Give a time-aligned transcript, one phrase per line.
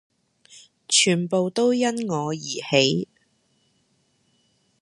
[0.89, 3.07] 全部都因我而起